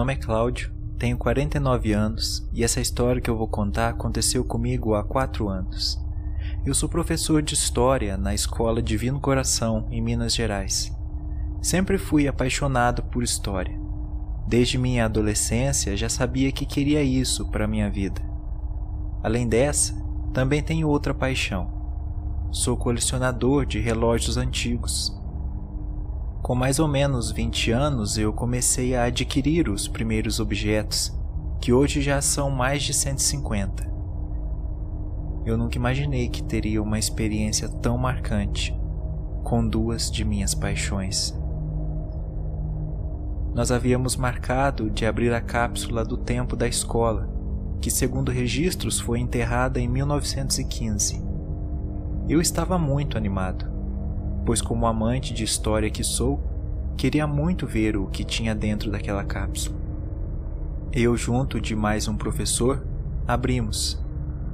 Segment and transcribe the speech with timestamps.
[0.00, 4.94] nome é Cláudio, tenho 49 anos e essa história que eu vou contar aconteceu comigo
[4.94, 6.02] há 4 anos.
[6.64, 10.90] Eu sou professor de História na Escola Divino Coração, em Minas Gerais.
[11.60, 13.78] Sempre fui apaixonado por História.
[14.48, 18.22] Desde minha adolescência já sabia que queria isso para minha vida.
[19.22, 19.94] Além dessa,
[20.32, 21.70] também tenho outra paixão.
[22.50, 25.14] Sou colecionador de relógios antigos.
[26.42, 31.14] Com mais ou menos 20 anos, eu comecei a adquirir os primeiros objetos,
[31.60, 33.88] que hoje já são mais de 150.
[35.44, 38.74] Eu nunca imaginei que teria uma experiência tão marcante
[39.44, 41.38] com duas de minhas paixões.
[43.54, 47.28] Nós havíamos marcado de abrir a cápsula do tempo da escola,
[47.82, 51.22] que, segundo registros, foi enterrada em 1915.
[52.28, 53.69] Eu estava muito animado
[54.50, 56.42] pois, como amante de história que sou,
[56.96, 59.78] queria muito ver o que tinha dentro daquela cápsula.
[60.92, 62.84] Eu, junto de mais um professor,
[63.28, 64.04] abrimos,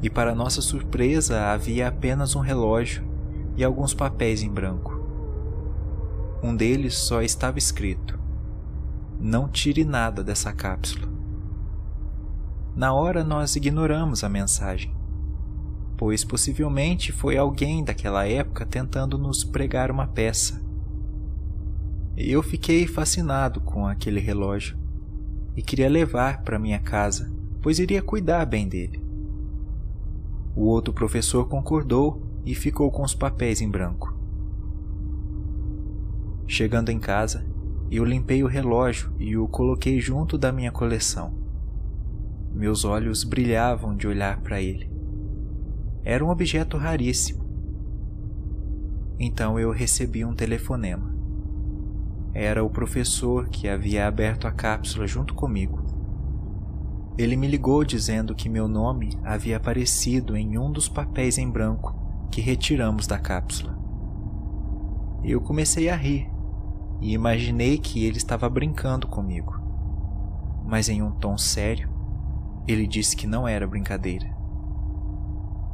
[0.00, 3.02] e para nossa surpresa havia apenas um relógio
[3.56, 4.96] e alguns papéis em branco.
[6.40, 8.16] Um deles só estava escrito:
[9.18, 11.08] Não tire nada dessa cápsula.
[12.76, 14.99] Na hora nós ignoramos a mensagem
[16.00, 20.58] pois possivelmente foi alguém daquela época tentando nos pregar uma peça.
[22.16, 24.78] Eu fiquei fascinado com aquele relógio
[25.54, 28.98] e queria levar para minha casa, pois iria cuidar bem dele.
[30.56, 34.18] O outro professor concordou e ficou com os papéis em branco.
[36.46, 37.44] Chegando em casa,
[37.90, 41.34] eu limpei o relógio e o coloquei junto da minha coleção.
[42.54, 44.99] Meus olhos brilhavam de olhar para ele.
[46.04, 47.44] Era um objeto raríssimo.
[49.18, 51.14] Então eu recebi um telefonema.
[52.32, 55.84] Era o professor que havia aberto a cápsula junto comigo.
[57.18, 61.94] Ele me ligou dizendo que meu nome havia aparecido em um dos papéis em branco
[62.30, 63.78] que retiramos da cápsula.
[65.22, 66.30] Eu comecei a rir
[67.00, 69.60] e imaginei que ele estava brincando comigo.
[70.64, 71.90] Mas em um tom sério,
[72.66, 74.39] ele disse que não era brincadeira.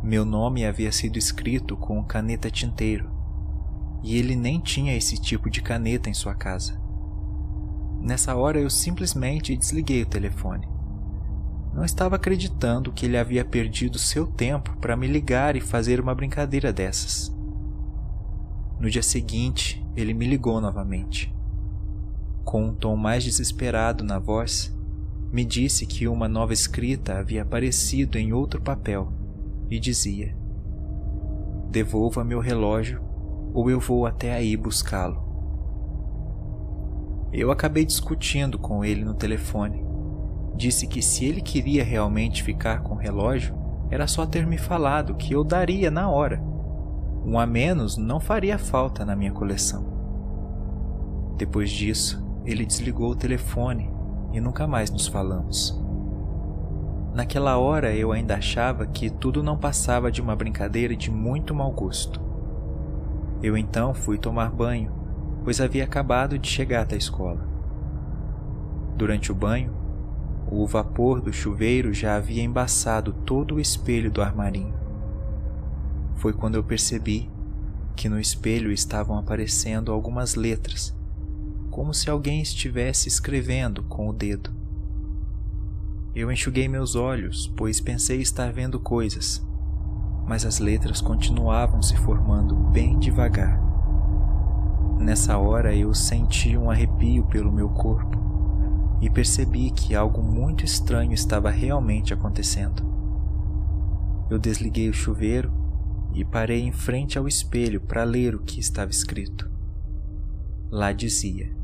[0.06, 3.10] Meu nome havia sido escrito com caneta tinteiro,
[4.04, 6.80] e ele nem tinha esse tipo de caneta em sua casa.
[8.00, 10.68] Nessa hora eu simplesmente desliguei o telefone.
[11.74, 16.14] Não estava acreditando que ele havia perdido seu tempo para me ligar e fazer uma
[16.14, 17.36] brincadeira dessas.
[18.78, 21.34] No dia seguinte, ele me ligou novamente.
[22.44, 24.72] Com um tom mais desesperado na voz,
[25.32, 29.25] me disse que uma nova escrita havia aparecido em outro papel
[29.70, 30.36] e dizia:
[31.70, 33.02] Devolva meu relógio
[33.52, 35.24] ou eu vou até aí buscá-lo.
[37.32, 39.84] Eu acabei discutindo com ele no telefone.
[40.54, 43.54] Disse que se ele queria realmente ficar com o relógio,
[43.90, 46.42] era só ter me falado que eu daria na hora.
[47.24, 49.84] Um a menos não faria falta na minha coleção.
[51.36, 53.90] Depois disso, ele desligou o telefone
[54.32, 55.85] e nunca mais nos falamos.
[57.16, 61.72] Naquela hora eu ainda achava que tudo não passava de uma brincadeira de muito mau
[61.72, 62.20] gosto.
[63.42, 64.92] Eu então fui tomar banho,
[65.42, 67.48] pois havia acabado de chegar da escola.
[68.94, 69.74] Durante o banho,
[70.46, 74.74] o vapor do chuveiro já havia embaçado todo o espelho do armarinho.
[76.16, 77.30] Foi quando eu percebi
[77.96, 80.94] que no espelho estavam aparecendo algumas letras,
[81.70, 84.55] como se alguém estivesse escrevendo com o dedo.
[86.16, 89.46] Eu enxuguei meus olhos, pois pensei estar vendo coisas,
[90.26, 93.60] mas as letras continuavam se formando bem devagar.
[94.98, 98.16] Nessa hora eu senti um arrepio pelo meu corpo
[98.98, 102.82] e percebi que algo muito estranho estava realmente acontecendo.
[104.30, 105.52] Eu desliguei o chuveiro
[106.14, 109.50] e parei em frente ao espelho para ler o que estava escrito.
[110.70, 111.54] Lá dizia: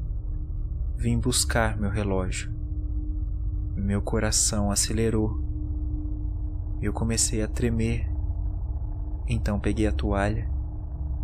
[0.94, 2.51] Vim buscar meu relógio.
[3.82, 5.42] Meu coração acelerou.
[6.80, 8.08] Eu comecei a tremer.
[9.26, 10.48] Então peguei a toalha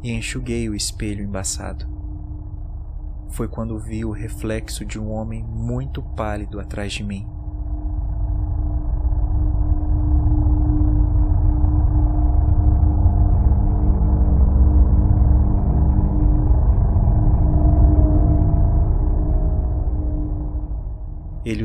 [0.03, 1.87] e enxuguei o espelho embaçado.
[3.29, 7.29] Foi quando vi o reflexo de um homem muito pálido atrás de mim.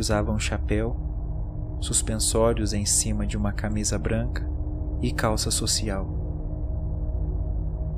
[0.03, 0.97] Usava um chapéu,
[1.79, 4.45] suspensórios em cima de uma camisa branca
[5.01, 6.05] e calça social.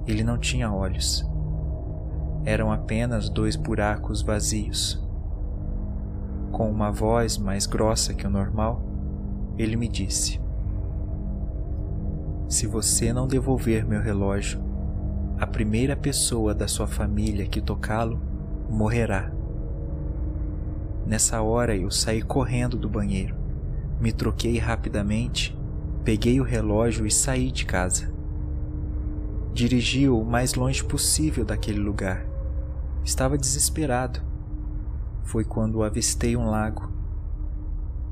[0.06, 1.28] Ele não tinha olhos.
[2.44, 5.04] Eram apenas dois buracos vazios.
[6.52, 8.82] com uma voz mais grossa que o normal,
[9.58, 10.40] ele me disse:
[12.48, 14.64] Se você não devolver meu relógio,
[15.38, 18.22] a primeira pessoa da sua família que tocá-lo
[18.70, 19.35] morrerá.
[21.06, 23.36] Nessa hora eu saí correndo do banheiro,
[24.02, 25.58] me troquei rapidamente,
[26.04, 28.14] peguei o relógio e saí de casa.
[29.54, 32.26] Dirigi-o o mais longe possível daquele lugar.
[33.04, 34.20] Estava desesperado.
[35.24, 36.92] Foi quando avistei um lago.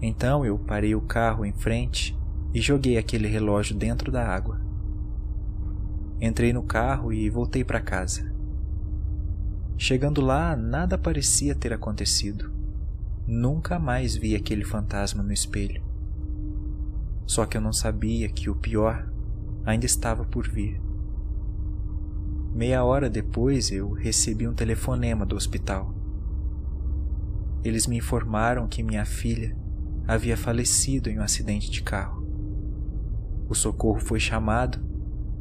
[0.01, 2.18] Então eu parei o carro em frente
[2.54, 4.62] e joguei aquele relógio dentro da água.
[6.22, 8.31] Entrei no carro e voltei para casa.
[9.78, 12.53] Chegando lá, nada parecia ter acontecido.
[13.25, 15.81] Nunca mais vi aquele fantasma no espelho.
[17.25, 19.10] Só que eu não sabia que o pior
[19.66, 20.81] ainda estava por vir.
[22.54, 25.96] Meia hora depois eu recebi um telefonema do hospital.
[27.64, 29.58] Eles me informaram que minha filha
[30.06, 32.28] havia falecido em um acidente de carro.
[33.48, 34.80] O socorro foi chamado,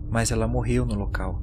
[0.08, 1.43] mas ela morreu no local.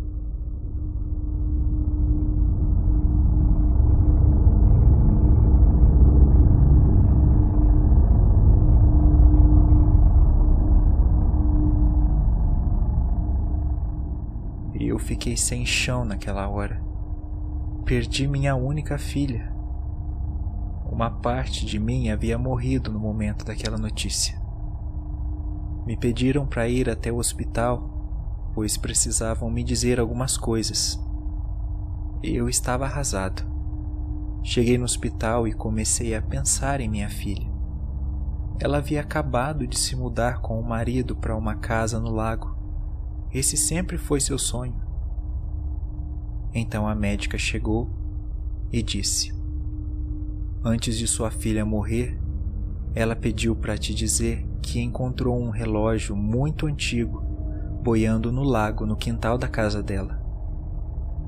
[15.00, 16.80] Fiquei sem chão naquela hora.
[17.84, 19.52] Perdi minha única filha.
[20.92, 24.40] Uma parte de mim havia morrido no momento daquela notícia.
[25.86, 31.00] Me pediram para ir até o hospital, pois precisavam me dizer algumas coisas.
[32.22, 33.44] Eu estava arrasado.
[34.44, 37.50] Cheguei no hospital e comecei a pensar em minha filha.
[38.60, 42.56] Ela havia acabado de se mudar com o marido para uma casa no lago.
[43.34, 44.89] Esse sempre foi seu sonho.
[46.54, 47.90] Então a médica chegou
[48.72, 49.34] e disse:
[50.64, 52.20] Antes de sua filha morrer,
[52.94, 57.24] ela pediu para te dizer que encontrou um relógio muito antigo
[57.82, 60.20] boiando no lago no quintal da casa dela.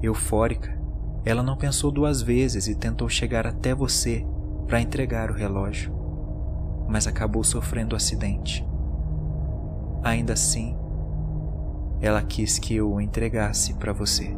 [0.02, 0.78] Eufórica,
[1.24, 4.26] ela não pensou duas vezes e tentou chegar até você
[4.68, 5.94] para entregar o relógio,
[6.88, 8.68] mas acabou sofrendo um acidente.
[10.04, 10.76] Ainda assim,
[12.02, 14.36] ela quis que eu o entregasse para você.